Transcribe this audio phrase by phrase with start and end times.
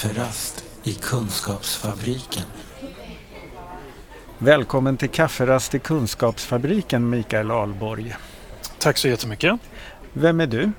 [0.00, 2.42] Kafferast i Kunskapsfabriken.
[4.38, 8.14] Välkommen till Kafferast i Kunskapsfabriken Mikael Alborg.
[8.78, 9.60] Tack så jättemycket.
[10.12, 10.70] Vem är du?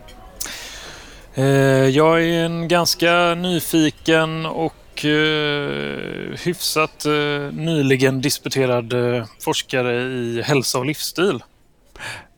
[1.34, 1.46] Eh,
[1.90, 7.12] jag är en ganska nyfiken och eh, hyfsat eh,
[7.52, 8.94] nyligen disputerad
[9.40, 11.44] forskare i hälsa och livsstil.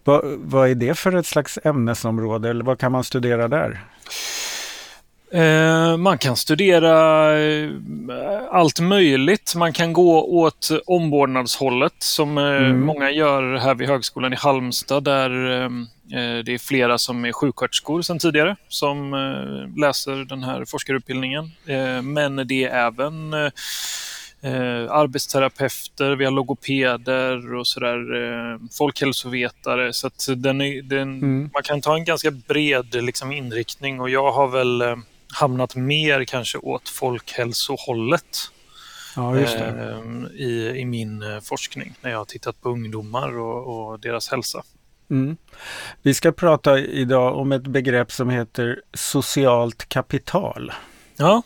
[0.04, 3.82] Va, vad är det för ett slags ämnesområde eller vad kan man studera där?
[5.34, 7.70] Eh, man kan studera eh,
[8.52, 9.56] allt möjligt.
[9.56, 12.86] Man kan gå åt omvårdnadshållet som eh, mm.
[12.86, 15.30] många gör här vid Högskolan i Halmstad där
[16.44, 19.12] det är flera som är sjuksköterskor sedan tidigare som
[19.78, 21.52] läser den här forskarutbildningen.
[22.04, 23.34] Men det är även
[24.90, 29.94] arbetsterapeuter, vi har logopeder och sådär, folkhälsovetare.
[29.94, 31.50] Så den är, den, mm.
[31.54, 34.84] man kan ta en ganska bred liksom, inriktning och jag har väl
[35.34, 38.52] hamnat mer kanske åt folkhälsohållet
[39.16, 40.00] ja, eh,
[40.34, 44.64] i, i min eh, forskning när jag har tittat på ungdomar och, och deras hälsa.
[45.10, 45.38] Mm.
[46.02, 50.72] Vi ska prata idag om ett begrepp som heter socialt kapital.
[51.18, 51.42] Ja.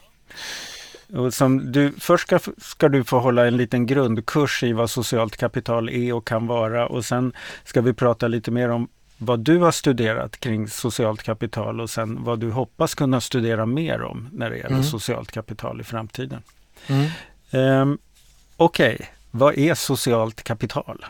[1.13, 5.37] Och som du, först ska, ska du få hålla en liten grundkurs i vad socialt
[5.37, 9.57] kapital är och kan vara och sen ska vi prata lite mer om vad du
[9.57, 14.49] har studerat kring socialt kapital och sen vad du hoppas kunna studera mer om när
[14.49, 14.83] det gäller mm.
[14.83, 16.41] socialt kapital i framtiden.
[16.87, 17.09] Mm.
[17.81, 17.97] Um,
[18.57, 19.07] Okej, okay.
[19.31, 21.05] vad är socialt kapital?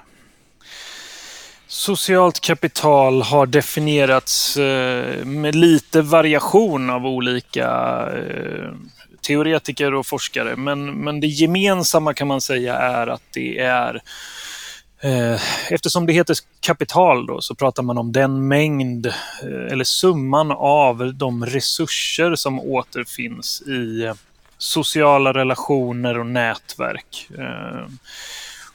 [1.67, 7.69] Socialt kapital har definierats eh, med lite variation av olika
[8.16, 8.71] eh,
[9.21, 10.55] teoretiker och forskare.
[10.55, 14.02] Men, men det gemensamma kan man säga är att det är
[14.99, 20.52] Eh, eftersom det heter kapital då, så pratar man om den mängd eh, eller summan
[20.52, 24.13] av de resurser som återfinns i eh,
[24.57, 27.87] sociala relationer och nätverk eh,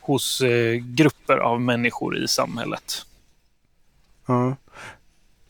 [0.00, 3.06] hos eh, grupper av människor i samhället.
[4.28, 4.56] Mm.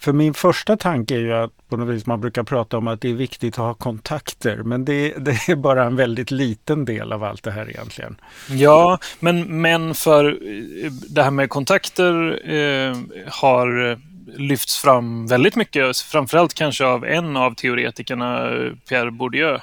[0.02, 3.00] För min första tanke är ju att på något vis man brukar prata om att
[3.00, 4.56] det är viktigt att ha kontakter.
[4.56, 8.16] Men det, det är bara en väldigt liten del av allt det här egentligen.
[8.48, 12.96] Ja, men, men för eh, det här med kontakter eh,
[13.28, 13.98] har
[14.38, 15.96] lyfts fram väldigt mycket.
[15.98, 18.50] Framförallt kanske av en av teoretikerna,
[18.88, 19.58] Pierre Bourdieu.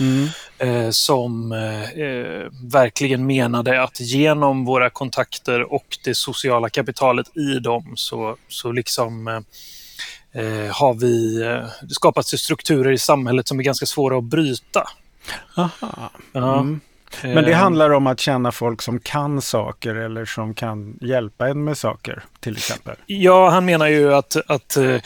[0.00, 0.28] Mm.
[0.58, 7.92] Eh, som eh, verkligen menade att genom våra kontakter och det sociala kapitalet i dem
[7.96, 9.44] så, så liksom
[10.34, 14.88] eh, har vi eh, skapat strukturer i samhället som är ganska svåra att bryta.
[15.56, 16.10] Aha.
[16.32, 16.60] Ja.
[16.60, 16.80] Mm.
[17.22, 21.48] Men det eh, handlar om att känna folk som kan saker eller som kan hjälpa
[21.48, 22.96] en med saker till exempel?
[23.06, 24.96] Ja, han menar ju att, att eh,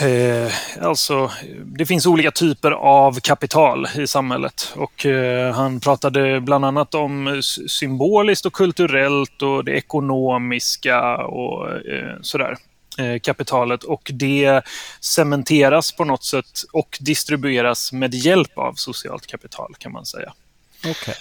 [0.00, 1.30] Eh, alltså,
[1.64, 7.42] det finns olika typer av kapital i samhället och eh, han pratade bland annat om
[7.68, 12.56] symboliskt och kulturellt och det ekonomiska och eh, sådär.
[12.98, 14.62] Eh, kapitalet och det
[15.00, 20.32] cementeras på något sätt och distribueras med hjälp av socialt kapital kan man säga.
[20.90, 21.14] Okay.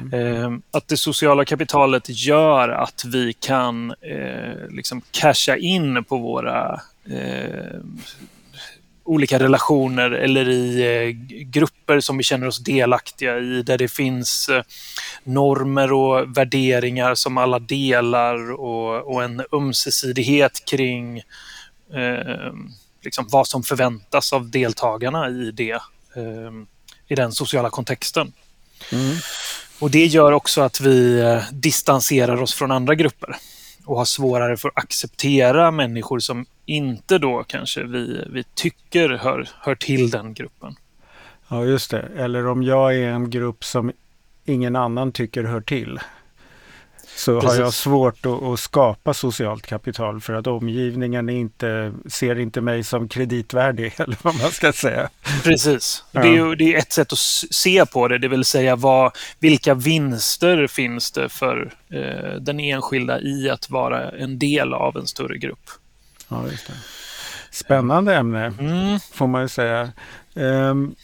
[0.00, 0.12] Mm.
[0.12, 6.80] Eh, att det sociala kapitalet gör att vi kan eh, liksom casha in på våra
[7.10, 7.80] eh,
[9.04, 11.10] olika relationer eller i eh,
[11.44, 14.62] grupper som vi känner oss delaktiga i, där det finns eh,
[15.24, 21.18] normer och värderingar som alla delar och, och en ömsesidighet kring
[21.94, 22.52] eh,
[23.02, 25.72] liksom vad som förväntas av deltagarna i, det,
[26.16, 26.52] eh,
[27.08, 28.32] i den sociala kontexten.
[28.92, 29.16] Mm.
[29.78, 33.36] Och Det gör också att vi eh, distanserar oss från andra grupper
[33.84, 39.48] och har svårare för att acceptera människor som inte då kanske vi, vi tycker hör,
[39.60, 40.74] hör till den gruppen.
[41.48, 42.08] Ja, just det.
[42.16, 43.92] Eller om jag är en grupp som
[44.44, 45.98] ingen annan tycker hör till.
[47.24, 47.58] Så Precis.
[47.58, 52.84] har jag svårt att, att, skapa socialt kapital för att omgivningen inte, ser inte mig
[52.84, 55.08] som kreditvärdig eller vad man ska säga.
[55.44, 56.04] Precis.
[56.12, 56.20] Ja.
[56.20, 57.18] Det, är, det är ett sätt att
[57.50, 63.20] se på det, det vill säga vad, vilka vinster finns det för eh, den enskilda
[63.20, 65.70] i att vara en del av en större grupp.
[66.28, 66.44] Ja.
[67.50, 69.00] Spännande ämne mm.
[69.12, 69.92] får man ju säga.
[70.34, 70.94] Um,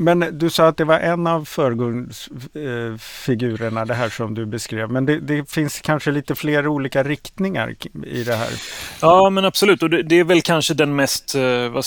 [0.00, 4.90] men du sa att det var en av förgrundsfigurerna, det här som du beskrev.
[4.90, 7.74] Men det, det, finns kanske lite fler olika riktningar
[8.06, 8.48] i det här?
[9.00, 9.82] Ja, men absolut.
[9.82, 11.84] Och det, det är väl kanske den mest, eh, vad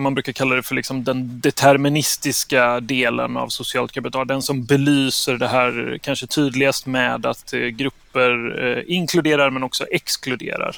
[0.00, 4.26] man brukar kalla det för liksom den deterministiska delen av socialt kapital.
[4.26, 9.86] Den som belyser det här kanske tydligast med att eh, grupper eh, inkluderar men också
[9.90, 10.76] exkluderar.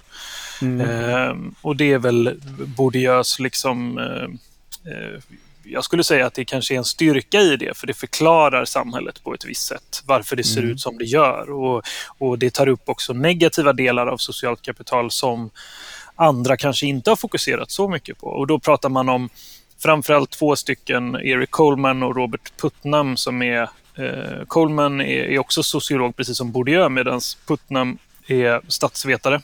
[0.62, 0.80] Mm.
[0.80, 2.40] Eh, och det är väl
[2.76, 4.00] Bourdieus liksom
[5.70, 9.24] jag skulle säga att det kanske är en styrka i det, för det förklarar samhället
[9.24, 10.72] på ett visst sätt, varför det ser mm.
[10.72, 11.50] ut som det gör.
[11.50, 11.82] Och,
[12.18, 15.50] och det tar upp också negativa delar av socialt kapital som
[16.14, 18.26] andra kanske inte har fokuserat så mycket på.
[18.26, 19.28] Och då pratar man om
[19.78, 23.62] framförallt två stycken, Eric Coleman och Robert Putnam, som är
[23.94, 29.40] eh, Coleman är, är, också sociolog, precis som Bourdieu, medan Putnam är statsvetare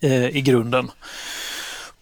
[0.00, 0.90] eh, i grunden.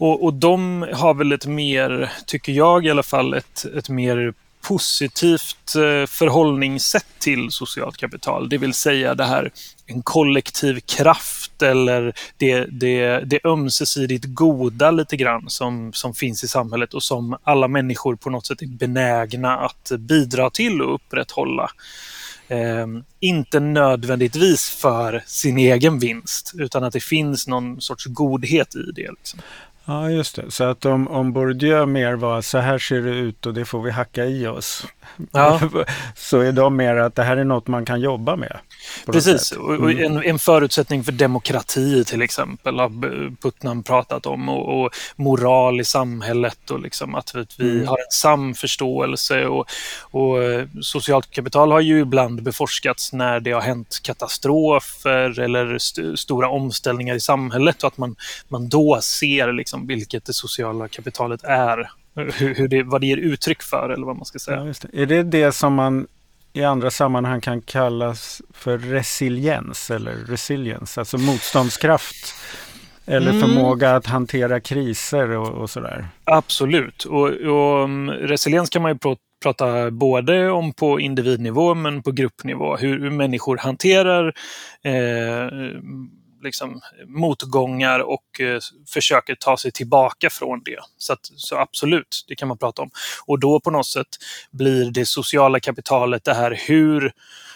[0.02, 4.34] Och, och de har väl ett mer, tycker jag i alla fall, ett, ett mer
[4.60, 8.48] positivt eh, förhållningssätt till socialt kapital.
[8.48, 9.50] Det vill säga det här
[9.86, 16.48] en kollektiv kraft eller det, det, det ömsesidigt goda lite grann som, som finns i
[16.48, 21.70] samhället och som alla människor på något sätt är benägna att bidra till och upprätthålla.
[22.48, 22.86] Eh,
[23.20, 29.10] inte nödvändigtvis för sin egen vinst utan att det finns någon sorts godhet i det.
[29.10, 29.40] Liksom.
[29.84, 30.50] Ja, just det.
[30.50, 33.82] Så att om, om Bourdieu mer var så här ser det ut och det får
[33.82, 34.86] vi hacka i oss.
[35.32, 35.60] Ja.
[36.16, 38.58] så är de mer att det här är något man kan jobba med.
[39.06, 40.04] Precis, och, och mm.
[40.04, 42.90] en, en, förutsättning för demokrati till exempel har
[43.36, 47.88] Putnam pratat om och, och moral i samhället och liksom att vi, mm.
[47.88, 49.66] har en samförståelse och,
[50.00, 56.16] och eh, socialt kapital har ju ibland beforskats när det har hänt katastrofer eller st
[56.16, 58.16] stora omställningar i samhället och att man,
[58.48, 63.16] man då ser liksom vilket det sociala kapitalet är hur, hur det, vad det ger
[63.16, 64.56] uttryck för eller vad man ska säga.
[64.56, 65.02] Ja, det.
[65.02, 66.06] Är det det som man
[66.52, 72.34] i andra sammanhang kan kallas för resiliens eller resilience, alltså motståndskraft
[73.06, 73.40] eller mm.
[73.40, 76.06] förmåga att hantera kriser och, och sådär?
[76.24, 78.98] Absolut, och, och um, resiliens kan man ju
[79.42, 84.34] prata både om på individnivå men på gruppnivå, hur, hur människor hanterar
[84.84, 85.48] eh,
[86.42, 90.78] liksom, motgångar och eh, försöker ta sig tillbaka från det.
[90.98, 92.90] Så, att, så absolut, det kan man prata om.
[93.26, 94.08] Och då på något sätt
[94.50, 97.12] blir det sociala kapitalet det här hur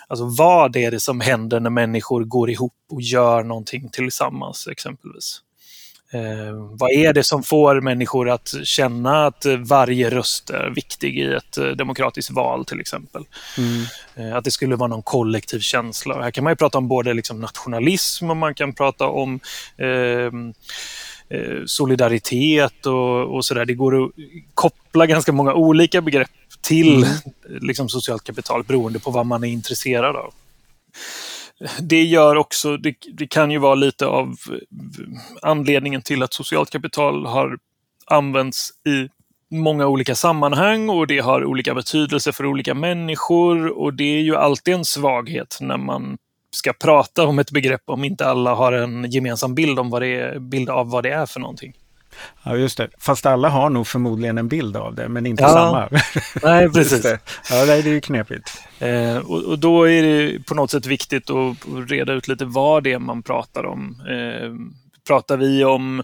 [0.09, 5.43] Alltså vad är det som händer när människor går ihop och gör någonting tillsammans exempelvis?
[6.17, 11.35] Eh, vad är det som får människor att känna att varje röst är viktig i
[11.35, 13.25] ett eh, demokratiskt val till exempel?
[13.59, 13.83] Mm.
[14.15, 16.23] Eh, att det skulle vara någon kollektiv känsla.
[16.23, 19.41] Här kan man prata om både liksom nationalism och man kan prata om
[19.79, 20.55] ehm,
[21.29, 23.65] eh, solidaritet och, och sådär.
[23.65, 24.11] Det går att
[24.55, 26.31] koppla ganska många olika begrepp
[26.61, 27.09] till mm.
[27.61, 30.33] liksom, socialt kapital beroende på vad man är intresserad av
[31.81, 36.71] det gör också, det, det, kan ju vara lite av eh, anledningen till att socialt
[36.71, 37.59] kapital har
[38.07, 39.09] använts i
[39.55, 44.37] många olika sammanhang och det har olika betydelse för olika människor och det är ju
[44.37, 46.19] alltid en svaghet när man
[46.51, 50.21] ska prata om ett begrepp om inte alla har en gemensam bild, om vad det
[50.21, 51.73] är, bild av vad det är för någonting.
[52.43, 52.89] Ja, just det.
[52.99, 55.49] Fast alla har nog förmodligen en bild av det, men inte ja.
[55.49, 55.89] samma.
[56.43, 57.03] Nej, precis.
[57.03, 57.19] det.
[57.51, 58.63] Ja, det är ju knepigt.
[58.79, 61.57] Eh, och, och, då är det på något sätt viktigt att
[61.89, 64.01] reda ut lite vad det är man pratar om.
[64.09, 64.51] Eh,
[65.07, 66.03] pratar vi om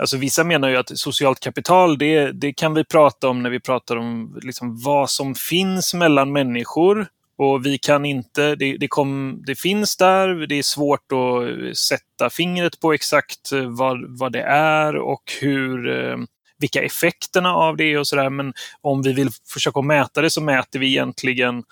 [0.00, 3.60] Alltså vissa menar ju att socialt kapital, det, det kan vi prata om när vi
[3.60, 7.06] pratar om liksom vad som finns mellan människor
[7.38, 12.30] och vi kan inte, det, det, kom, det, finns där, det är svårt att sätta
[12.30, 16.16] fingret på exakt eh, vad, vad det är och hur, eh,
[16.58, 18.30] vilka effekterna av det är och sådär.
[18.30, 21.62] Men om vi vill försöka mäta det så mäter vi egentligen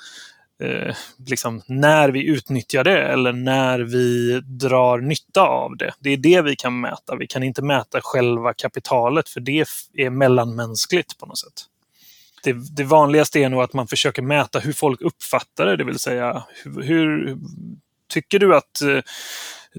[0.62, 0.94] eh,
[1.28, 5.94] liksom när vi utnyttjar det eller när vi drar nytta av det.
[5.98, 7.16] Det är det vi kan mäta.
[7.16, 11.66] Vi kan inte mäta själva kapitalet för det är mellanmänskligt på något sätt
[12.46, 15.98] det, det, vanligaste är nog att man försöker mäta hur folk uppfattar det, det vill
[15.98, 17.38] säga hur, hur
[18.08, 19.00] tycker du att eh,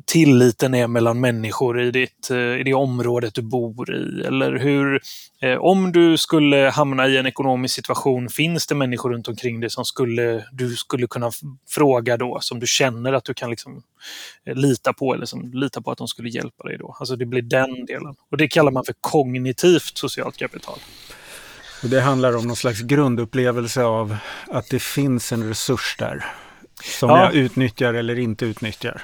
[0.05, 4.21] tilliten är mellan människor i, ditt, eh, i det området du bor i?
[4.25, 5.01] Eller hur,
[5.41, 9.69] eh, om du skulle hamna i en ekonomisk situation, finns det människor runt omkring dig
[9.69, 11.31] som skulle, du skulle kunna
[11.69, 13.83] fråga då, som du känner att du kan liksom,
[14.45, 16.95] eh, lita på eller som litar på att de skulle hjälpa dig då?
[16.99, 18.15] Alltså det blir den delen.
[18.31, 20.79] Och det kallar man för kognitivt socialt kapital.
[21.83, 24.17] Och det handlar om någon slags grundupplevelse av
[24.47, 26.25] att det finns en resurs där.
[26.83, 27.23] Som ja.
[27.23, 29.03] jag utnyttjar eller inte utnyttjar.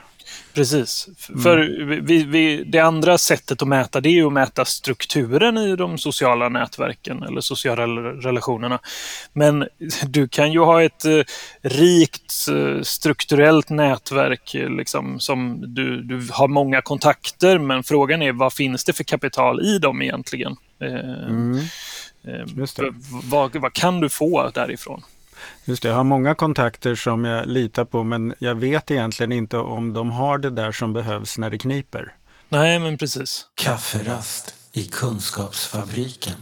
[0.53, 1.07] Precis.
[1.29, 1.41] Mm.
[1.41, 1.57] För
[2.01, 6.49] vi, vi, det andra sättet att mäta det är att mäta strukturen i de sociala
[6.49, 8.79] nätverken eller sociala relationerna.
[9.33, 9.67] Men
[10.07, 11.21] du kan ju ha ett eh,
[11.61, 18.53] rikt eh, strukturellt nätverk liksom, som du, du har många kontakter men frågan är vad
[18.53, 20.55] finns det för kapital i dem egentligen?
[20.81, 21.59] Eh, mm.
[22.23, 22.65] Ehm,
[23.23, 25.03] vad, vad kan du få därifrån?
[25.65, 29.57] Just det, jag har många kontakter som jag litar på men jag vet egentligen inte
[29.57, 32.15] om de har det där som behövs när det kniper.
[32.49, 33.47] Nej, men precis.
[33.55, 36.35] Kafferast i Kunskapsfabriken.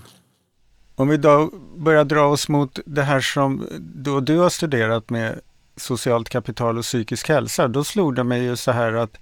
[0.96, 5.40] Om vi då börjar dra oss mot det här som då du har studerat med
[5.76, 9.18] socialt kapital och psykisk hälsa, då slog det mig ju så här att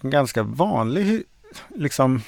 [0.00, 1.22] en ganska vanlig
[1.74, 2.22] liksom,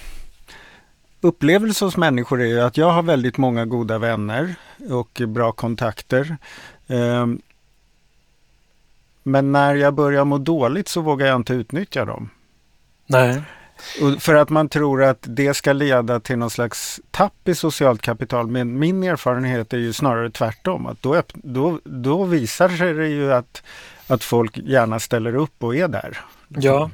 [1.20, 4.54] upplevelse hos människor är att jag har väldigt många goda vänner
[4.90, 6.36] och bra kontakter.
[6.88, 7.40] Ehm,
[9.22, 12.30] men när jag börjar må dåligt så vågar jag inte utnyttja dem.
[13.06, 13.42] Nej.
[14.18, 18.46] För att man tror att det ska leda till någon slags tapp i socialt kapital.
[18.46, 20.86] Men min erfarenhet är ju snarare tvärtom.
[20.86, 23.62] Att då, då, då visar sig det ju att,
[24.06, 26.18] att folk gärna ställer upp och är där.
[26.48, 26.90] Ja,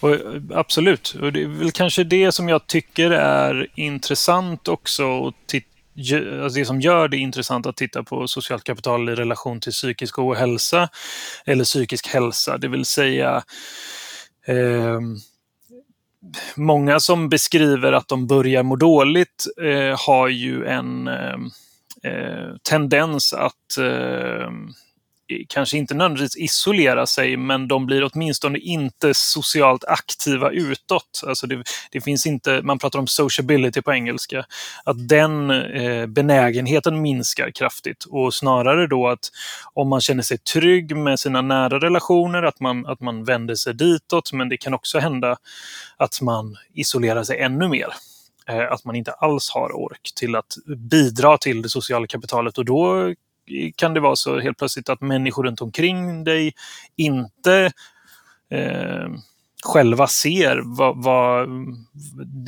[0.00, 0.16] och,
[0.54, 1.16] absolut.
[1.20, 5.26] Och det är väl kanske det som jag tycker är intressant också.
[5.28, 5.54] Att
[6.42, 10.18] alltså det som gör det intressant att titta på socialt kapital i relation till psykisk
[10.18, 10.88] ohälsa
[11.44, 13.42] eller psykisk hälsa, det vill säga
[14.46, 15.00] eh,
[16.56, 21.36] många som beskriver att de börjar må dåligt eh, har ju en eh,
[22.02, 24.50] eh tendens att eh,
[25.48, 31.22] kanske inte nödvändigtvis isolera sig, men de blir åtminstone inte socialt aktiva utåt.
[31.26, 34.44] Alltså det, det finns inte, man pratar om sociability på engelska,
[34.84, 38.04] att den eh, benägenheten minskar kraftigt.
[38.04, 39.30] Och snarare då att
[39.74, 43.74] om man känner sig trygg med sina nära relationer, att man, att man vänder sig
[43.74, 45.36] ditåt, men det kan också hända
[45.96, 47.88] att man isolerar sig ännu mer.
[48.48, 50.56] Eh, att man inte alls har ork till att
[50.90, 52.58] bidra till det sociala kapitalet.
[52.58, 53.14] Och då
[53.76, 56.52] kan det vara så helt plötsligt att människor runt omkring dig
[56.96, 57.72] inte
[58.50, 59.08] eh,
[59.64, 61.48] själva ser vad, vad,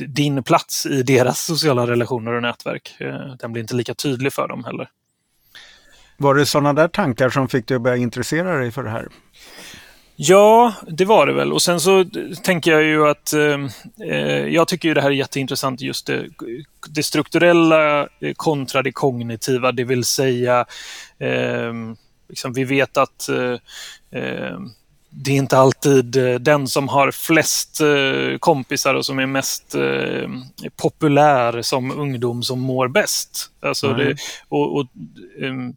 [0.07, 2.95] din plats i deras sociala relationer och nätverk.
[2.99, 4.89] Eh, den blir inte lika tydlig för dem heller.
[6.17, 9.07] Var det sådana där tankar som fick dig att börja intressera dig för det här?
[10.15, 11.53] Ja, det var det väl.
[11.53, 12.05] Och sen så
[12.43, 13.65] tänker jag ju att eh,
[14.09, 16.27] eh, jag tycker ju det här är jätteintressant just det,
[16.89, 20.65] det strukturella eh, kontra det kognitiva, det vill säga
[21.19, 21.73] eh,
[22.29, 23.57] liksom vi vet att eh,
[24.21, 24.59] eh,
[25.09, 26.05] det är inte alltid
[26.41, 27.81] den som har flest
[28.39, 29.75] kompisar och som är mest
[30.75, 33.51] populär som ungdom som mår bäst.
[33.61, 33.97] Alltså mm.
[33.97, 34.15] det,
[34.49, 34.85] och, och
[35.41, 35.73] ehm,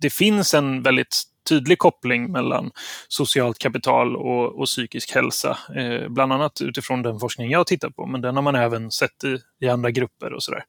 [0.00, 2.70] det finns en väldigt tydlig koppling mellan
[3.08, 5.58] socialt kapital och, och psykisk hälsa.
[5.76, 9.24] Eh, bland annat utifrån den forskning jag tittar på, men den har man även sett
[9.24, 10.64] i, i andra grupper och sådär.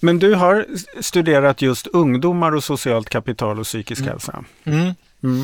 [0.00, 0.66] Men du har
[1.00, 4.10] studerat just ungdomar och socialt kapital och psykisk mm.
[4.10, 4.44] hälsa.
[4.64, 4.94] Mm.
[5.22, 5.42] Mm.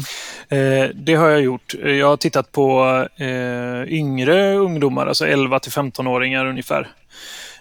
[0.48, 1.74] Eh, det har jag gjort.
[1.74, 2.84] Jag har tittat på
[3.16, 6.88] eh, yngre ungdomar, alltså 11 till 15-åringar ungefär.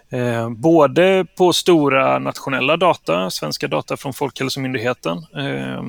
[0.09, 5.83] Eh, både på stora nationella data, svenska data från Folkhälsomyndigheten eh,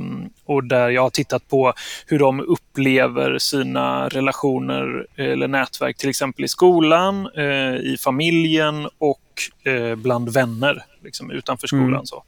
[0.45, 1.73] och där jag har tittat på
[2.07, 9.71] hur de upplever sina relationer eller nätverk, till exempel i skolan, eh, i familjen och
[9.73, 11.89] eh, bland vänner liksom, utanför skolan.
[11.89, 12.07] Mm.
[12.07, 12.25] Så.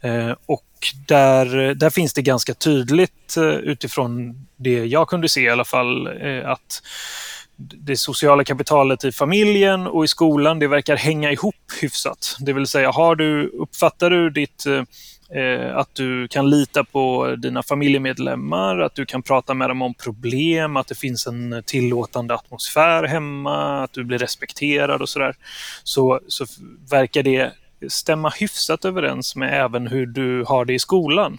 [0.00, 0.68] Eh, och
[1.06, 6.08] där, där finns det ganska tydligt eh, utifrån det jag kunde se i alla fall
[6.44, 6.82] att
[7.70, 12.36] det sociala kapitalet i familjen och i skolan, det verkar hänga ihop hyfsat.
[12.40, 14.66] Det vill säga, har du, uppfattar du ditt,
[15.34, 19.94] eh, att du kan lita på dina familjemedlemmar, att du kan prata med dem om
[19.94, 25.34] problem, att det finns en tillåtande atmosfär hemma, att du blir respekterad och sådär,
[25.84, 26.46] så, så
[26.90, 27.52] verkar det
[27.88, 31.38] stämma hyfsat överens med även hur du har det i skolan.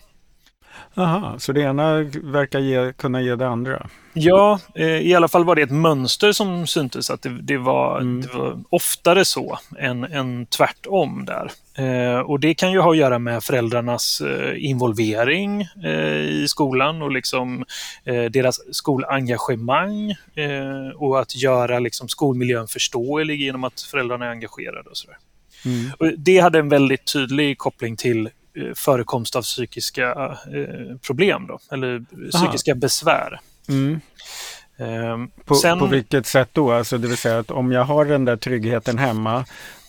[0.96, 3.88] Aha, så det ena verkar ge, kunna ge det andra?
[4.14, 8.00] Ja, eh, i alla fall var det ett mönster som syntes att det, det, var,
[8.00, 8.22] mm.
[8.22, 11.52] det var, oftare så än, än tvärtom där.
[11.76, 17.02] Eh, och det kan ju ha att göra med föräldrarnas eh, involvering eh, i skolan
[17.02, 17.66] och liksom
[18.04, 24.90] eh, deras skolengagemang eh, och att göra liksom skolmiljön förståelig genom att föräldrarna är engagerade
[24.90, 25.18] och sådär.
[25.66, 25.92] Mm.
[26.00, 28.30] Och det hade en väldigt tydlig koppling till
[28.76, 30.12] förekomst av psykiska
[30.54, 32.80] eh, problem, då, eller psykiska Aha.
[32.80, 33.40] besvär.
[33.70, 34.00] Mm.
[34.78, 36.72] Um, på, sen, på vilket sätt då?
[36.72, 39.46] Alltså det vill säga att om jag har den där tryggheten hemma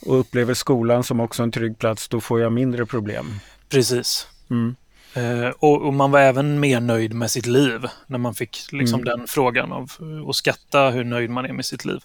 [0.06, 3.40] och upplever skolan som också en trygg plats, då får jag mindre problem.
[3.68, 4.26] Precis.
[4.50, 4.76] Mm.
[5.16, 9.00] Uh, och, och, man var även mer nöjd med sitt liv när man fick liksom
[9.00, 9.18] mm.
[9.18, 9.92] den frågan av
[10.28, 12.00] att skatta hur nöjd man är med sitt liv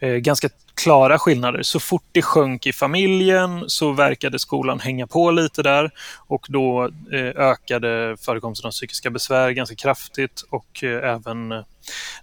[0.00, 1.62] eh, ganska klara skillnader.
[1.62, 5.90] Så fort det sjönk i familjen så verkade skolan hänga på lite där
[6.26, 11.64] och då eh, ökade förekomsten av psykiska besvär ganska kraftigt och eh, även eh,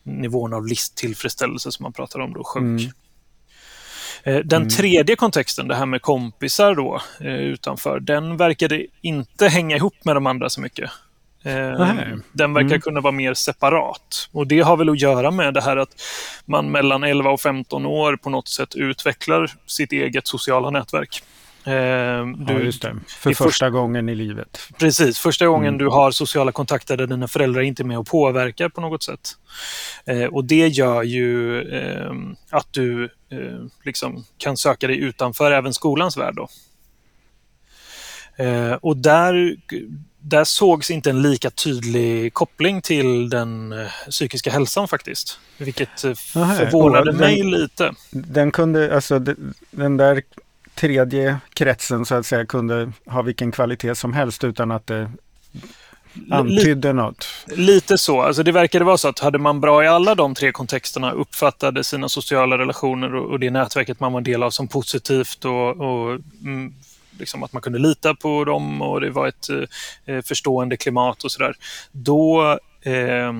[0.03, 2.81] nivån av listtillfredsställelse som man pratar om då sjönk.
[2.81, 2.93] Mm.
[4.27, 4.69] Eh, den mm.
[4.69, 10.15] tredje kontexten, det här med kompisar då eh, utanför, den verkade inte hänga ihop med
[10.15, 10.91] de andra så mycket.
[11.43, 12.23] Mm.
[12.31, 12.81] Den verkar mm.
[12.81, 14.29] kunna vara mer separat.
[14.31, 15.89] Och Det har väl att göra med det här att
[16.45, 21.23] man mellan 11 och 15 år på något sätt utvecklar sitt eget sociala nätverk.
[21.67, 22.95] Ehm, du, ja, just det.
[23.07, 23.73] För första först...
[23.73, 24.59] gången i livet.
[24.79, 25.77] Precis, första gången mm.
[25.77, 29.31] du har sociala kontakter där dina föräldrar inte är med och påverkar på något sätt.
[30.05, 32.11] Eh, och det gör ju eh,
[32.49, 33.39] att du eh,
[33.83, 36.35] liksom kan söka dig utanför även skolans värld.
[36.35, 36.47] Då.
[38.43, 39.55] Eh, och där,
[40.19, 45.39] där sågs inte en lika tydlig koppling till den eh, psykiska hälsan faktiskt.
[45.57, 47.93] Vilket eh, förvånade den, mig lite.
[48.11, 49.19] Den kunde, alltså
[49.71, 50.21] den där
[50.77, 55.11] tredje kretsen så att säga kunde ha vilken kvalitet som helst utan att det
[56.31, 57.27] antydde något.
[57.47, 58.21] Lite så.
[58.21, 61.83] Alltså det verkade vara så att hade man bra i alla de tre kontexterna, uppfattade
[61.83, 66.19] sina sociala relationer och, och det nätverket man var del av som positivt och, och
[66.43, 66.73] mm,
[67.19, 69.49] liksom att man kunde lita på dem och det var ett
[70.05, 71.55] eh, förstående klimat och sådär.
[71.91, 73.33] Då eh,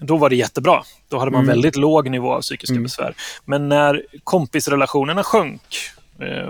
[0.00, 0.82] då var det jättebra.
[1.08, 1.54] Då hade man mm.
[1.54, 2.82] väldigt låg nivå av psykiska mm.
[2.82, 3.14] besvär.
[3.44, 5.62] Men när kompisrelationerna sjönk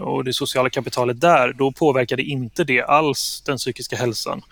[0.00, 4.42] och det sociala kapitalet där, då påverkade inte det alls den psykiska hälsan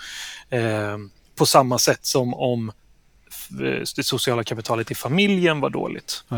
[0.50, 0.98] eh,
[1.36, 6.24] på samma sätt som om eh, det sociala kapitalet i familjen var dåligt.
[6.28, 6.36] Ja,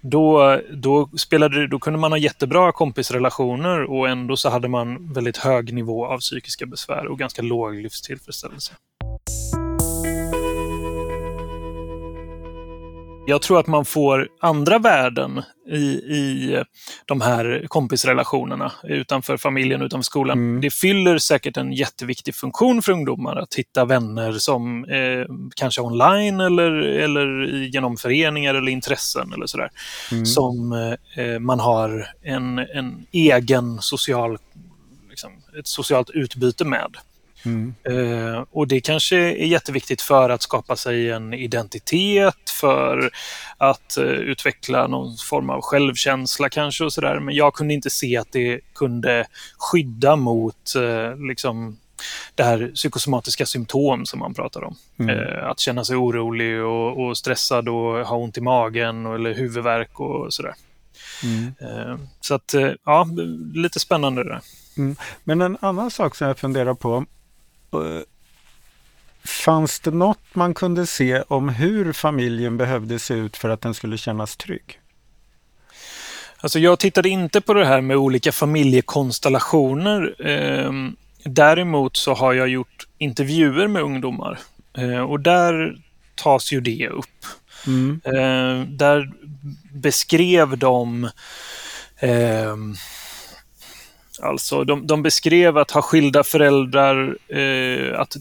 [0.00, 5.36] då, då, spelade, då kunde man ha jättebra kompisrelationer och ändå så hade man väldigt
[5.36, 8.72] hög nivå av psykiska besvär och ganska låg livstillfredsställelse.
[13.28, 16.62] Jag tror att man får andra värden i, i
[17.06, 20.38] de här kompisrelationerna utanför familjen, utanför skolan.
[20.38, 20.60] Mm.
[20.60, 26.40] Det fyller säkert en jätteviktig funktion för ungdomar att hitta vänner som eh, kanske online
[26.40, 29.70] eller, eller genom föreningar eller intressen eller sådär.
[30.12, 30.26] Mm.
[30.26, 30.72] Som
[31.16, 34.38] eh, man har en, en egen social,
[35.10, 36.96] liksom, ett socialt utbyte med.
[37.44, 37.74] Mm.
[37.84, 43.10] Eh, och det kanske är jätteviktigt för att skapa sig en identitet, för
[43.58, 47.20] att uh, utveckla någon form av självkänsla kanske och sådär.
[47.20, 49.26] Men jag kunde inte se att det kunde
[49.58, 51.78] skydda mot uh, liksom
[52.34, 54.76] det här psykosomatiska symptom som man pratar om.
[54.98, 55.18] Mm.
[55.18, 59.34] Eh, att känna sig orolig och, och, stressad och ha ont i magen och, eller
[59.34, 60.54] huvudvärk och sådär.
[61.22, 61.54] Mm.
[61.60, 63.08] Eh, så att, eh, ja,
[63.54, 64.40] lite spännande det där.
[64.76, 64.96] Mm.
[65.24, 67.17] Men en annan sak som jag funderar på Eh,
[69.24, 73.74] fanns det något man kunde se om hur familjen behövde se ut för att den
[73.74, 74.80] skulle kännas trygg?
[76.40, 80.26] Alltså jag tittade inte på det här med olika familjekonstellationer.
[80.26, 84.38] Ehm, däremot så har jag gjort intervjuer med ungdomar
[84.78, 85.76] eh, och där
[86.14, 87.24] tas ju det upp.
[87.66, 88.00] Mm.
[88.04, 89.12] Ehm, där
[89.72, 91.10] beskrev de
[91.98, 92.74] ehm,
[94.22, 98.16] Alltså, de, de beskrev att ha skilda föräldrar, eh, att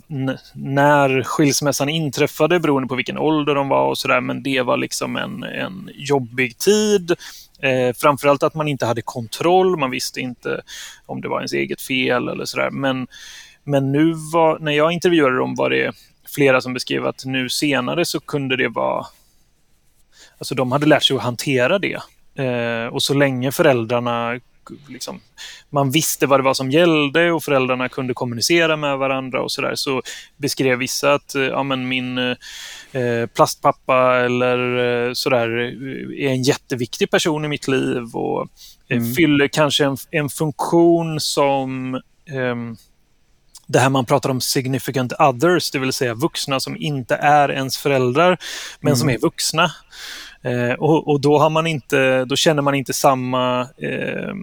[0.54, 5.16] när skilsmässan inträffade, beroende på vilken ålder de var och sådär, men det var liksom
[5.16, 7.12] en, en jobbig tid.
[7.60, 10.62] Eh, framförallt att man inte hade kontroll, man visste inte
[11.06, 12.70] om det var ens eget fel eller sådär.
[12.70, 13.08] Men,
[13.64, 15.92] men nu var, när jag intervjuade dem var det
[16.36, 19.06] flera som beskrev att nu senare så kunde det vara...
[20.38, 22.00] Alltså de hade lärt sig att hantera det.
[22.44, 24.40] Eh, och så länge föräldrarna
[24.88, 25.22] liksom,
[25.70, 29.76] man visste vad det var som gällde och föräldrarna kunde kommunicera med varandra och sådär.
[29.76, 30.02] Så
[30.38, 34.78] beskrev vissa att eh, ja, men min eh, plastpappa eller
[35.08, 35.50] eh, sådär
[36.20, 38.48] är en jätteviktig person i mitt liv och
[38.90, 39.14] eh, mm.
[39.14, 42.56] fyller kanske en, en funktion som eh,
[43.68, 47.78] det här man pratar om significant others, det vill säga vuxna som inte är ens
[47.78, 48.38] föräldrar,
[48.80, 48.98] men mm.
[48.98, 49.72] som är vuxna.
[50.42, 53.62] Eh, och, och, då, har man inte, då känner man inte samma...
[53.62, 54.34] Eh,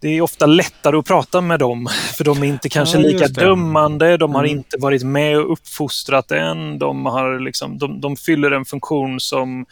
[0.00, 3.28] det är ofta lättare att prata med dem, för de är inte kanske ja, lika
[3.28, 4.58] dömande, de har mm.
[4.58, 9.66] inte varit med och uppfostrat en, de, har liksom, de, de fyller en funktion som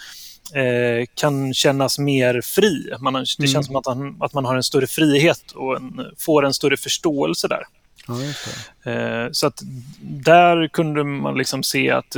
[0.55, 2.93] eh, kan kännas mer fri.
[3.01, 3.49] Man det mm.
[3.49, 6.77] känns som att, han, att man har en större frihet och en, får en större
[6.77, 7.63] förståelse där.
[8.09, 9.63] Ja, eh, så att
[10.01, 12.17] där kunde man liksom se att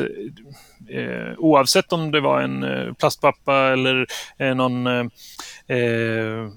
[0.91, 4.07] eh, oavsett om det var en eh, plastpappa eller
[4.39, 5.07] eh, någon, eh,
[5.77, 6.49] eh,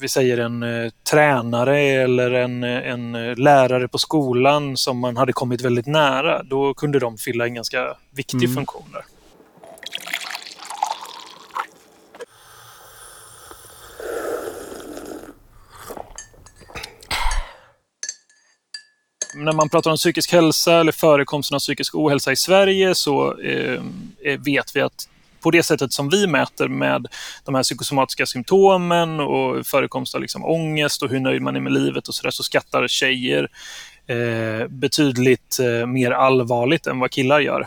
[0.00, 5.60] vi säger en eh, tränare eller en, en lärare på skolan som man hade kommit
[5.60, 8.54] väldigt nära, då kunde de fylla en ganska viktig mm.
[8.54, 9.17] funktion där.
[19.38, 23.82] När man pratar om psykisk hälsa eller förekomsten av psykisk ohälsa i Sverige så eh,
[24.24, 25.08] eh, vet vi att
[25.40, 27.06] på det sättet som vi mäter med
[27.44, 31.72] de här psykosomatiska symptomen och förekomst av liksom ångest och hur nöjd man är med
[31.72, 33.48] livet och så där, så skattar tjejer
[34.06, 37.66] eh, betydligt eh, mer allvarligt än vad killar gör.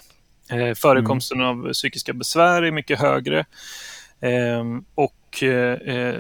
[0.50, 1.50] Eh, förekomsten mm.
[1.50, 3.46] av psykiska besvär är mycket högre
[4.22, 4.64] eh,
[4.96, 5.18] och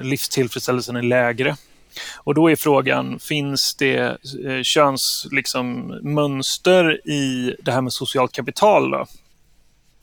[0.01, 1.55] livstillfredsställelsen är lägre.
[2.17, 8.91] Och då är frågan, finns det eh, könsmönster liksom, i det här med socialt kapital?
[8.91, 9.06] Då?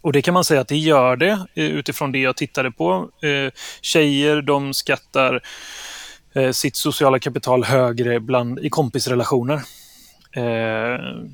[0.00, 3.10] Och det kan man säga att det gör det eh, utifrån det jag tittade på.
[3.22, 5.42] Eh, tjejer, de skattar
[6.34, 9.60] eh, sitt sociala kapital högre bland, i kompisrelationer,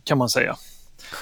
[0.05, 0.57] kan man säga.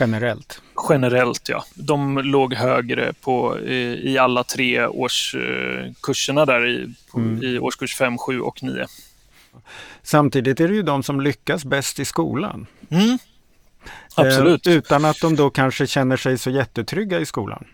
[0.00, 0.62] Generellt?
[0.88, 1.64] Generellt, ja.
[1.74, 7.42] De låg högre på, i, i alla tre årskurserna där i, på, mm.
[7.42, 8.86] i årskurs 5, 7 och 9.
[10.02, 12.66] Samtidigt är det ju de som lyckas bäst i skolan.
[12.90, 13.18] Mm.
[14.14, 14.66] Absolut.
[14.66, 17.64] Eh, utan att de då kanske känner sig så jättetrygga i skolan.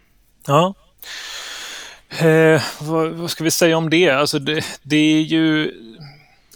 [0.46, 0.74] Ja.
[2.18, 4.10] Eh, vad, vad, ska vi säga om det?
[4.10, 5.72] Alltså det, det är ju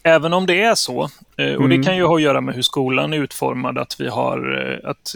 [0.03, 1.03] även om det är så,
[1.37, 1.83] eh, och det mm.
[1.83, 5.15] kan ju ha att göra med hur skolan är utformad, att vi har eh, att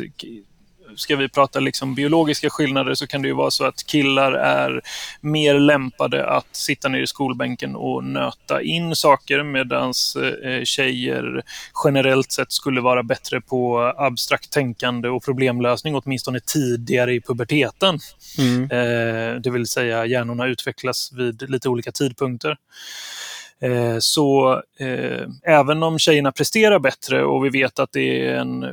[0.96, 4.80] ska vi prata liksom biologiska skillnader så kan det ju vara så att killar är
[5.20, 9.92] mer lämpade att sitta ner i skolbänken och nöta in saker medan
[10.44, 11.42] eh, tjejer
[11.84, 17.98] generellt sett skulle vara bättre på abstrakt tänkande och problemlösning åtminstone tidigare i puberteten.
[18.38, 18.62] Mm.
[18.62, 22.56] Eh, det vill säga hjärnorna utvecklas vid lite olika tidpunkter.
[23.60, 28.64] Eh, så eh, även om tjejerna presterar bättre och vi vet att det en,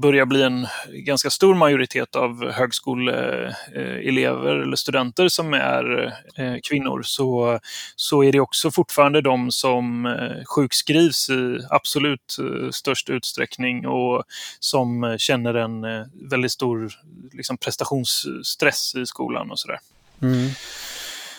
[0.00, 7.58] börjar bli en ganska stor majoritet av högskoleelever eller studenter som är eh, kvinnor så,
[7.96, 14.24] så är det också fortfarande de som eh, sjukskrivs i absolut eh, störst utsträckning och
[14.60, 15.86] som känner en
[16.30, 16.92] väldigt stor
[17.32, 19.78] liksom, prestationsstress i skolan och sådär.
[20.22, 20.50] Mm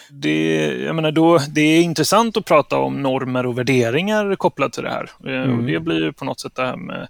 [0.09, 4.83] det, jag menar då, det är intressant att prata om normer och värderingar kopplat till
[4.83, 5.11] det här.
[5.25, 5.59] Eh, mm.
[5.59, 7.07] Och det blir på något sätt det här med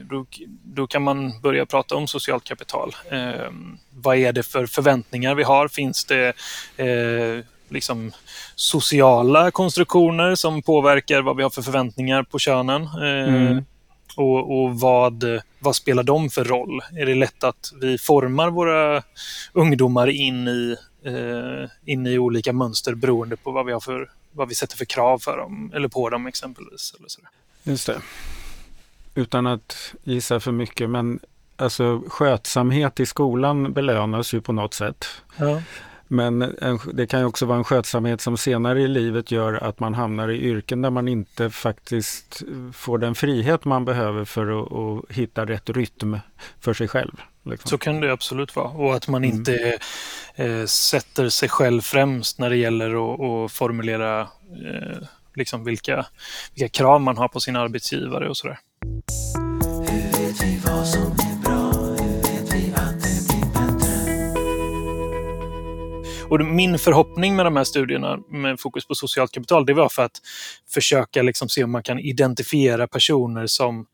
[0.00, 0.26] då,
[0.64, 2.96] då, kan man börja prata om socialt kapital.
[3.10, 3.50] Eh,
[3.90, 5.68] vad är det för förväntningar vi har?
[5.68, 6.28] Finns det
[6.76, 8.12] eh, liksom
[8.54, 12.82] sociala konstruktioner som påverkar vad vi har för förväntningar på könen?
[12.82, 13.64] Eh, mm.
[14.16, 15.24] Och, och, vad,
[15.58, 16.80] vad spelar de för roll?
[16.98, 19.02] Är det lätt att vi formar våra
[19.52, 24.48] ungdomar in i eh, in i olika mönster beroende på vad vi, har för, vad
[24.48, 26.94] vi sätter för krav för dem, eller på dem exempelvis.
[26.98, 27.20] Eller så.
[27.62, 28.00] Just det.
[29.14, 31.20] Utan att gissa för mycket, men
[31.56, 35.06] alltså skötsamhet i skolan belönas ju på något sätt.
[35.36, 35.62] Ja.
[36.08, 39.80] Men en, det kan ju också vara en skötsamhet som senare i livet gör att
[39.80, 42.42] man hamnar i yrken där man inte faktiskt
[42.72, 46.18] får den frihet man behöver för att, att hitta rätt rytm
[46.60, 47.20] för sig själv.
[47.46, 47.68] Liksom.
[47.68, 48.68] Så kan det absolut vara.
[48.68, 49.36] Och att man mm.
[49.36, 49.78] inte
[50.34, 54.98] eh, sätter sig själv främst när det gäller att, att formulera eh,
[55.34, 56.06] liksom vilka,
[56.54, 58.58] vilka krav man har på sin arbetsgivare och sådär.
[66.28, 70.04] Och min förhoppning med de här studierna med fokus på socialt kapital, det var för
[70.04, 70.20] att
[70.70, 73.86] försöka liksom se om man kan identifiera personer som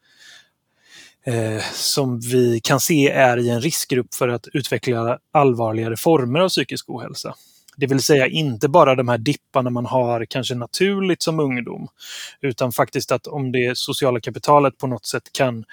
[1.25, 6.49] eh, som vi kan se är i en riskgrupp för att utveckla allvarligare former av
[6.49, 7.35] psykisk ohälsa.
[7.77, 11.89] Det vill säga inte bara de här dipparna man har kanske naturligt som ungdom,
[12.41, 15.65] utan faktiskt att om det sociala kapitalet på något sätt kan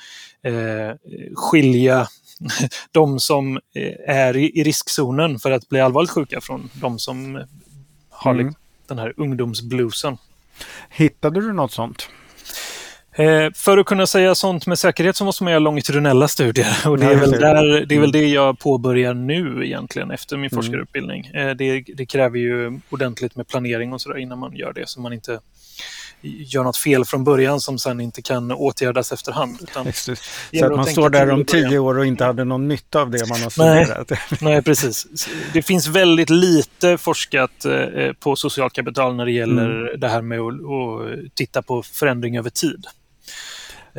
[0.43, 0.95] eh,
[1.35, 2.07] skilja
[2.91, 7.45] de som eh, är i riskzonen för att bli allvarligt sjuka från de som
[8.09, 8.53] har mm.
[8.87, 10.17] den här ungdomsbluesen.
[10.89, 12.09] Hittade du något sånt?
[13.11, 16.99] Eh, för att kunna säga sånt med säkerhet så måste man göra longitudinella studier och
[16.99, 18.11] det är, väl, där, det är väl mm.
[18.11, 20.63] det jag påbörjar nu egentligen efter min mm.
[20.63, 21.25] forskarutbildning.
[21.25, 25.01] Eh, det, det, kräver ju ordentligt med planering och sådär innan man gör det så
[25.01, 25.39] man inte
[26.21, 29.69] gör något fel från början som sen inte kan åtgärdas efterhand.
[30.51, 33.29] Så att man står där om tio år och inte hade någon nytta av det
[33.29, 34.09] man har studerat.
[34.09, 35.27] Nej, nej precis.
[35.53, 39.99] Det finns väldigt lite forskat eh, på socialt kapital när det gäller mm.
[39.99, 42.85] det här med att, att titta på förändring över tid.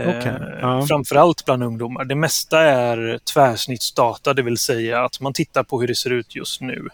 [0.08, 0.32] Okay.
[0.60, 0.86] Ja.
[0.86, 2.04] Framförallt bland ungdomar.
[2.04, 6.34] Det mesta är tvärsnittsdata, det vill säga att man tittar på hur det ser ut
[6.34, 6.88] just nu.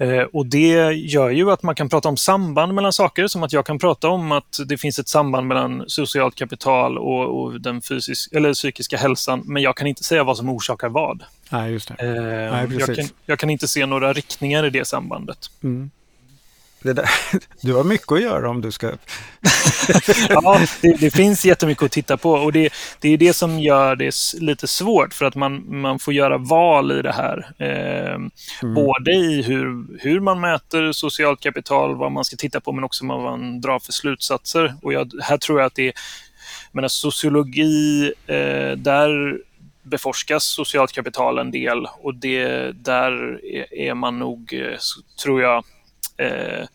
[0.00, 3.52] Eh, och det gör ju att man kan prata om samband mellan saker, som att
[3.52, 7.82] jag kan prata om att det finns ett samband mellan socialt kapital och, och den
[7.82, 11.22] fysisk, eller psykiska hälsan, men jag kan inte säga vad som orsakar vad.
[11.50, 12.06] Nej, just det.
[12.06, 15.38] Eh, Nej, jag, kan, jag, kan, inte se några riktningar i det sambandet.
[15.62, 15.90] Mm.
[16.82, 17.10] Där,
[17.62, 18.86] du har mycket att göra om du ska...
[20.28, 23.96] ja, det, det, finns jättemycket att titta på och det, det är det som gör
[23.96, 27.52] det lite svårt för att man, man får göra val i det här.
[27.58, 28.14] Eh,
[28.62, 28.74] mm.
[28.74, 33.06] Både i hur, hur man mäter socialt kapital, vad man ska titta på men också
[33.06, 34.74] vad man drar för slutsatser.
[34.82, 35.94] Och jag, här tror jag att det är,
[36.72, 39.38] menar, sociologi, eh, där
[39.82, 44.78] beforskas socialt kapital en del och det, där är, är man nog, eh,
[45.22, 45.64] tror jag,
[46.18, 46.66] eh,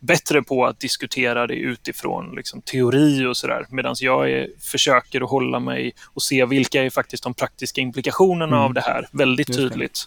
[0.00, 3.66] bättre på att diskutera det utifrån liksom, teori och sådär.
[3.70, 8.56] Medan jag är, försöker att hålla mig och se vilka är faktiskt de praktiska implikationerna
[8.56, 8.58] mm.
[8.58, 10.04] av det här väldigt tydligt.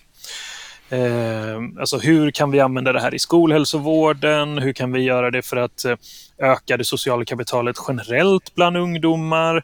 [0.89, 4.57] Eh, alltså hur kan vi använda det här i skolhälsovården?
[4.57, 5.95] Hur kan vi göra det för att eh,
[6.37, 9.63] öka det sociala kapitalet generellt bland ungdomar?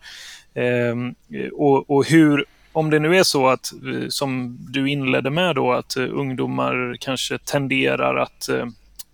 [0.54, 0.96] Eh,
[1.54, 5.72] och, och hur om det nu är så att, eh, som du inledde med då,
[5.72, 8.50] att eh, ungdomar kanske tenderar att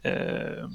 [0.05, 0.69] eh,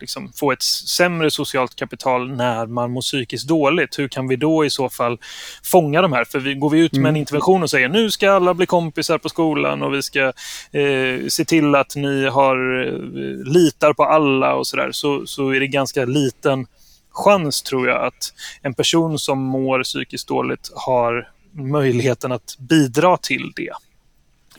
[0.00, 3.98] liksom få ett sämre socialt kapital när man mår psykiskt dåligt.
[3.98, 5.18] Hur kan vi då i så fall
[5.62, 6.24] fånga de här?
[6.24, 7.16] För vi, går vi ut med en mm.
[7.16, 10.32] intervention och säger nu ska alla bli kompisar på skolan och vi ska
[10.72, 15.60] eh, se till att ni har, eh, litar på alla och sådär, så, så är
[15.60, 16.66] det ganska liten
[17.10, 23.52] chans tror jag att en person som mår psykiskt dåligt har möjligheten att bidra till
[23.56, 23.72] det.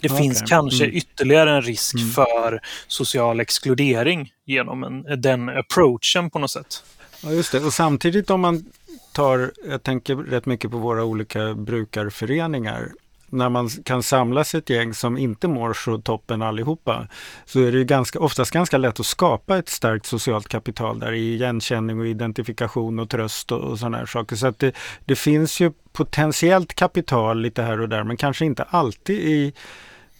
[0.01, 0.23] Det okay.
[0.23, 0.97] finns kanske mm.
[0.97, 2.09] ytterligare en risk mm.
[2.09, 6.83] för social exkludering genom en, den approachen på något sätt.
[7.23, 7.59] Ja, just det.
[7.59, 8.65] Och samtidigt om man
[9.13, 12.91] tar, jag tänker rätt mycket på våra olika brukarföreningar,
[13.29, 17.07] när man kan samlas ett gäng som inte mår så toppen allihopa,
[17.45, 21.11] så är det ju ganska, oftast ganska lätt att skapa ett starkt socialt kapital där
[21.11, 24.35] i igenkänning och identifikation och tröst och, och sådana här saker.
[24.35, 28.63] Så att det, det finns ju potentiellt kapital lite här och där, men kanske inte
[28.63, 29.53] alltid i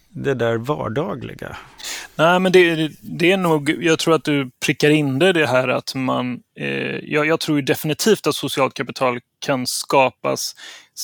[0.10, 1.58] det där vardagliga?
[2.16, 5.68] Nej, men det, det, är nog, jag tror att du prickar in det, det här
[5.68, 10.56] att man, eh, jag, jag, tror definitivt att socialt kapital kan skapas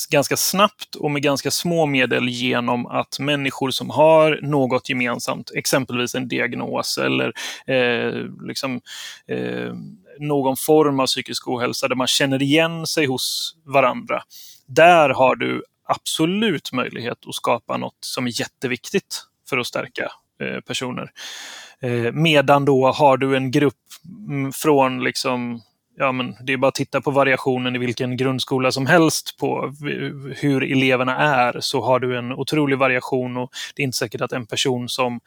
[0.10, 6.15] ganska snabbt och med ganska små medel genom att människor som har något gemensamt, exempelvis
[6.15, 7.34] en diagnos eller
[7.67, 8.82] eh, liksom,
[9.27, 9.73] eh,
[10.19, 14.23] någon form av psykisk ohälsa där man känner igen sig hos varandra.
[14.67, 20.60] Där har du absolut möjlighet att skapa något som är jätteviktigt för att stärka eh,
[20.60, 21.12] personer.
[21.82, 23.73] Eh, medan då har du en grupp
[24.27, 25.62] mm, från liksom
[25.95, 29.73] ja, men det är bara att titta på variationen i vilken grundskola som helst på
[30.36, 34.32] hur eleverna är, så har du en otrolig variation och det är inte säkert att
[34.32, 35.19] en person som,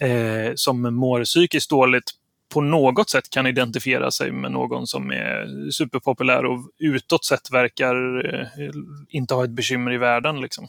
[0.00, 2.10] eh, som mår psykiskt dåligt
[2.54, 8.26] på något sätt kan identifiera sig med någon som är superpopulär och utåt sett verkar
[8.34, 8.70] eh,
[9.08, 10.40] inte ha ett bekymmer i världen.
[10.40, 10.66] Liksom.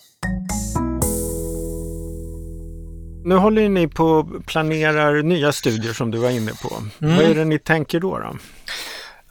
[3.25, 6.75] Nu håller ni på och planerar nya studier som du var inne på.
[7.01, 7.15] Mm.
[7.15, 8.19] Vad är det ni tänker då?
[8.19, 8.37] då?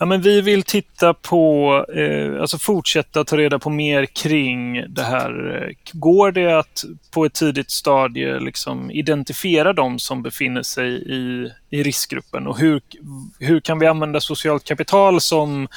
[0.02, 5.02] Ja, men vi vill titta på, eh, alltså fortsätta ta reda på mer kring det
[5.02, 5.74] här.
[5.92, 11.82] Går det att på ett tidigt stadie liksom identifiera de som befinner sig i, i
[11.82, 12.80] riskgruppen och hur,
[13.38, 15.68] hur kan vi använda socialt kapital som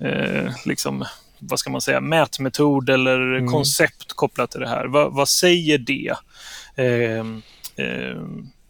[0.00, 1.04] eh, liksom,
[1.38, 3.50] vad ska man säga, mätmetod eller mm.
[3.50, 4.86] koncept kopplat till det här?
[4.86, 6.14] Va, vad säger det?
[6.76, 7.26] Eh,
[7.86, 8.22] eh,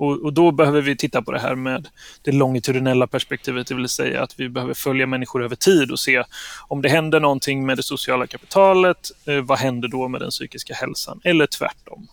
[0.03, 1.89] och, och, då behöver vi titta på det här med
[2.23, 6.25] det longitudinella perspektivet, det vill säga att vi behöver följa människor över tid och se
[6.69, 10.75] om det händer någonting med det sociala kapitalet, eh, vad händer då med den psykiska
[10.75, 11.21] hälsan?
[11.25, 12.09] Eller tvärtom.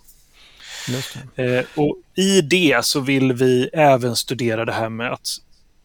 [1.36, 5.28] Eh, och I det så vill vi även studera det här med att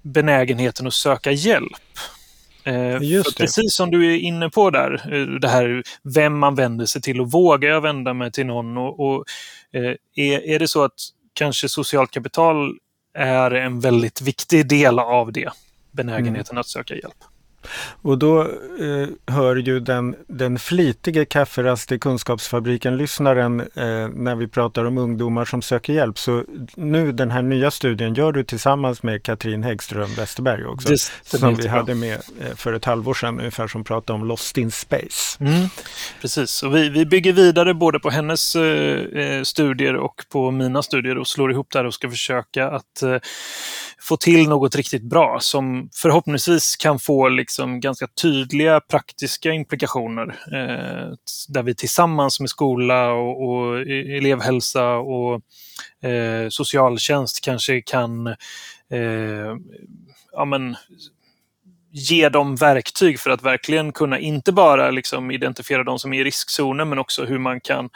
[0.03, 1.99] benägenheten att söka hjälp.
[2.65, 4.91] Eh, precis som du är inne på där,
[5.41, 8.77] det här vem man vänder sig till och vågar jag vända mig till någon?
[8.77, 9.25] Och, och
[10.17, 10.95] är, är det så att
[11.35, 12.79] kanske socialt kapital
[13.15, 15.51] är en väldigt viktig del av det,
[15.91, 16.61] benägenheten mm.
[16.61, 17.25] att söka hjälp.
[18.03, 24.85] Och då eh, hör ju den, den flitige kafferast i Kunskapsfabriken-lyssnaren eh, när vi pratar
[24.85, 26.19] om ungdomar som söker hjälp.
[26.19, 30.89] Så nu den här nya studien gör du tillsammans med Katrin Häggström Westerberg också.
[30.89, 34.59] Det som vi hade med eh, för ett halvår sedan ungefär som pratade om Lost
[34.59, 35.45] in Space.
[35.45, 35.69] Mm,
[36.21, 40.83] precis, och vi, vi bygger vidare både på hennes eh, eh, studier och på mina
[40.83, 43.17] studier och slår ihop det här och ska försöka att eh,
[44.05, 50.29] få till något riktigt bra som förhoppningsvis kan få liksom ganska tydliga praktiska implikationer.
[50.29, 51.15] Eh,
[51.49, 55.35] där vi tillsammans med skola och, och e-, elevhälsa och
[56.09, 59.55] eh, socialtjänst kanske kan eh,
[60.33, 60.77] ja, men,
[61.97, 66.25] ge dem verktyg för att verkligen kunna inte bara liksom identifiera de som är i
[66.25, 67.91] riskzonen men också hur man kan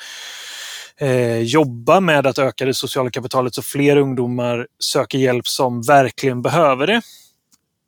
[1.01, 6.43] eh, jobba med att öka det sociala kapitalet så fler ungdomar söker hjälp som verkligen
[6.43, 7.03] behöver det.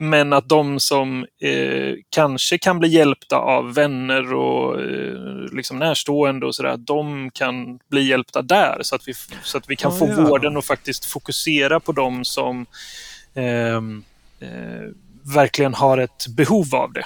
[0.03, 6.47] Men att de som eh, kanske kan bli hjälpta av vänner och eh, liksom närstående
[6.47, 9.99] och sådär, de kan bli hjälpta där så att vi, så att vi kan oh,
[9.99, 10.21] få ja.
[10.21, 12.67] vården och faktiskt fokusera på de som
[13.35, 14.05] ehm,
[14.41, 14.89] eh,
[15.35, 17.05] verkligen har ett behov av det.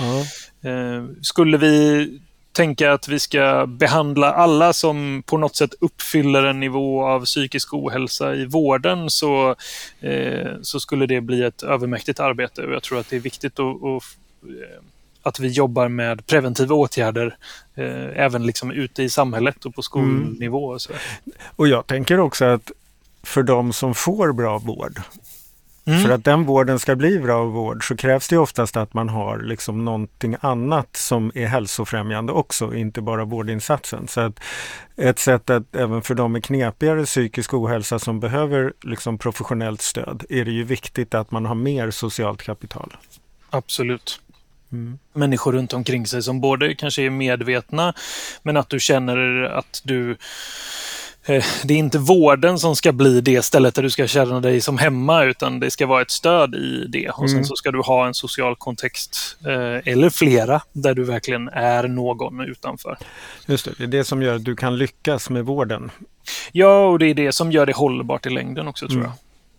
[0.00, 0.24] Oh.
[1.22, 2.08] skulle vi
[2.54, 7.74] tänka att vi ska behandla alla som på något sätt uppfyller en nivå av psykisk
[7.74, 9.56] ohälsa i vården så,
[10.00, 12.62] eh, så skulle det bli ett övermäktigt arbete.
[12.62, 14.02] Och jag tror att det är viktigt att, att,
[15.22, 17.36] att vi jobbar med preventiva åtgärder
[17.74, 20.64] eh, även liksom ute i samhället och på skolnivå.
[20.64, 20.92] Och, så.
[21.56, 22.70] och jag tänker också att
[23.22, 25.00] för de som får bra vård
[25.86, 26.02] Mm.
[26.02, 29.38] För att den vården ska bli bra vård så krävs det oftast att man har
[29.38, 34.08] liksom någonting annat som är hälsofrämjande också, inte bara vårdinsatsen.
[34.08, 34.40] Så att
[34.96, 40.24] ett sätt att även för de med knepigare psykisk ohälsa som behöver liksom professionellt stöd
[40.28, 42.96] är det ju viktigt att man har mer socialt kapital.
[43.50, 44.20] Absolut.
[44.72, 44.98] Mm.
[45.12, 47.94] Människor runt omkring sig som både kanske är medvetna
[48.42, 50.16] men att du känner att du
[51.62, 54.78] det är inte vården som ska bli det stället där du ska känna dig som
[54.78, 57.08] hemma, utan det ska vara ett stöd i det.
[57.08, 57.44] Och sen mm.
[57.44, 62.40] så ska du ha en social kontext, eh, eller flera, där du verkligen är någon
[62.40, 62.98] utanför.
[63.46, 65.90] Just det, det är det som gör att du kan lyckas med vården.
[66.52, 69.10] Ja, och det är det som gör det hållbart i längden också, tror mm.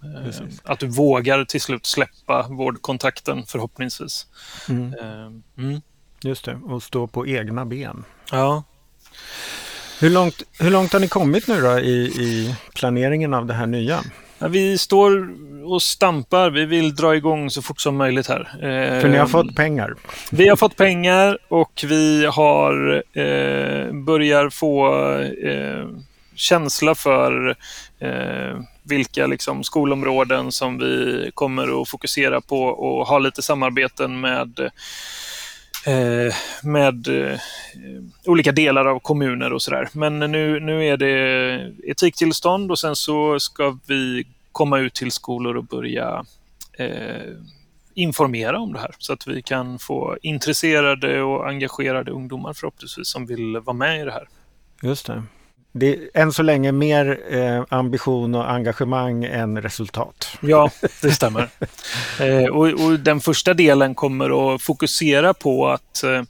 [0.01, 0.15] jag.
[0.15, 0.61] Eh, Precis.
[0.63, 4.27] Att du vågar till slut släppa vårdkontakten, förhoppningsvis.
[4.69, 4.93] Mm.
[5.57, 5.81] Mm.
[6.21, 8.03] Just det, och stå på egna ben.
[8.31, 8.63] Ja.
[10.05, 13.67] Hur långt, hur långt har ni kommit nu då i, i planeringen av det här
[13.67, 13.99] nya?
[14.39, 15.29] Ja, vi står
[15.65, 16.49] och stampar.
[16.49, 18.49] Vi vill dra igång så fort som möjligt här.
[19.01, 19.95] För ni har fått pengar?
[20.31, 25.87] Vi har fått pengar och vi har eh, börjar få eh,
[26.35, 27.55] känsla för
[27.99, 34.59] eh, vilka liksom, skolområden som vi kommer att fokusera på och ha lite samarbeten med
[34.59, 34.71] Eh,
[35.85, 37.39] Eh, med eh,
[38.25, 39.89] olika delar av kommuner och sådär.
[39.93, 45.57] Men nu, nu är det etiktillstånd och sen så ska vi komma ut till skolor
[45.57, 46.25] och börja
[46.77, 47.31] eh,
[47.93, 53.25] informera om det här så att vi kan få intresserade och engagerade ungdomar förhoppningsvis som
[53.25, 54.27] vill vara med i det här.
[54.81, 55.23] Just det
[55.77, 60.37] det är än så länge mer eh, ambition och engagemang än resultat.
[60.41, 61.49] Ja, det stämmer.
[62.19, 66.23] eh, och, och, den första delen kommer att fokusera på att eh,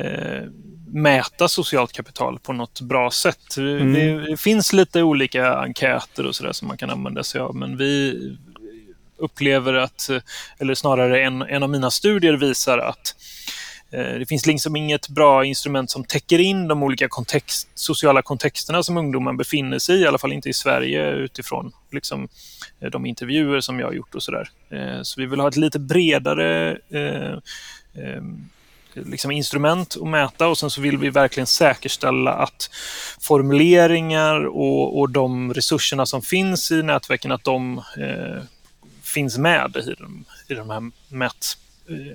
[0.00, 0.42] eh
[0.90, 3.56] mäta socialt kapital på något bra sätt.
[3.56, 3.92] Mm.
[3.92, 7.76] Det, det, finns lite olika enkäter och sådär som man kan använda sig av, men
[7.76, 8.20] vi
[9.18, 10.10] upplever att,
[10.58, 13.17] eller snarare en, en av mina studier visar att Eh,
[13.92, 18.82] Eh, det finns liksom inget bra instrument som täcker in de olika kontext, sociala kontexterna
[18.82, 22.28] som ungdomar befinner sig i, i alla fall inte i Sverige utifrån liksom,
[22.80, 24.50] eh, de intervjuer som jag har gjort och sådär.
[24.70, 26.78] Eh, så vi vill ha ett lite bredare
[28.94, 32.70] liksom instrument att mäta och sen så vill vi verkligen säkerställa att
[33.20, 38.42] formuleringar och, och de resurserna som finns i nätverken, att de eh,
[39.02, 41.58] finns med i de, i de här mät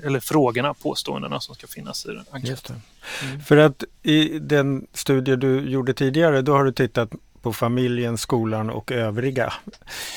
[0.03, 2.81] eller frågorna, påståendena som ska finnas i den enkäten.
[3.23, 3.41] Mm.
[3.41, 7.09] För att i den studie du gjorde tidigare, då har du tittat
[7.41, 9.53] på familjen, skolan och övriga.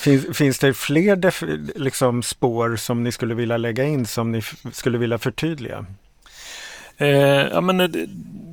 [0.02, 4.42] Finns, finns det fler liksom, spår som ni skulle vilja lägga in som ni
[4.72, 5.86] skulle vilja förtydliga?
[6.98, 8.06] Eh, ja, men det,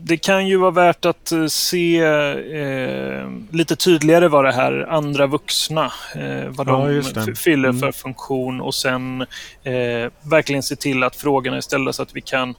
[0.03, 5.27] det, kan ju vara värt att eh, se eh, lite tydligare vad det här andra
[5.27, 7.81] vuxna, eh, vad de ja, fyller mm.
[7.81, 9.21] för funktion och sen
[9.63, 12.49] eh, verkligen se till att frågorna är ställda så att vi kan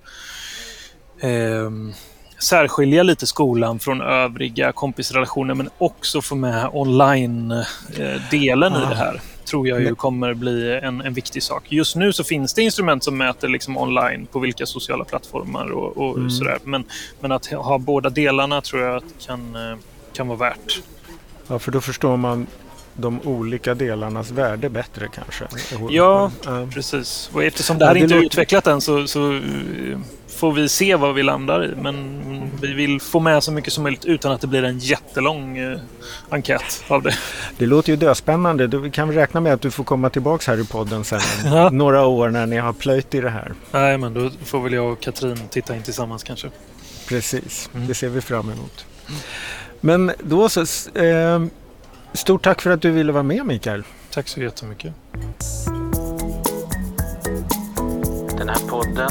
[1.20, 1.70] eh,
[2.38, 9.20] särskilja lite skolan från övriga kompisrelationer men också få med online-delen i det här
[9.55, 11.64] tror jag ju kommer bli en, en viktig sak.
[11.69, 15.97] Just nu så finns det instrument som mäter liksom online på vilka sociala plattformar och,
[15.97, 16.31] och mm.
[16.31, 16.59] sådär.
[16.64, 16.85] Men,
[17.21, 19.77] men att ha båda delarna tror jag att kan, eh,
[20.12, 20.83] kan vara värt.
[21.47, 22.47] Ja, för då förstår man
[22.95, 25.45] de olika delarnas värde bättre kanske?
[25.90, 26.69] Ja, ja.
[26.75, 27.31] precis.
[27.33, 29.40] Och eftersom det här ja, det inte är utvecklat än så, så eh,
[30.37, 31.75] får vi se vad vi landar i.
[31.83, 32.20] Men
[32.61, 35.79] vi vill få med så mycket som möjligt utan att det blir en jättelång eh,
[36.29, 37.15] enkät av det.
[37.58, 38.67] Det låter ju döspännande.
[38.67, 41.71] Du kan vi räkna med att du får komma tillbaka här i podden sen ja.
[41.71, 43.54] några år när ni har plöjt i det här.
[43.73, 46.50] Nej, men då får väl jag och Katrin titta in tillsammans kanske.
[47.08, 47.87] Precis, mm.
[47.87, 48.87] det ser vi fram emot.
[49.81, 50.61] Men då så,
[50.98, 51.44] eh,
[52.13, 53.83] stort tack för att du ville vara med Mikael.
[54.11, 54.92] Tack så jättemycket.
[58.38, 59.11] Den här podden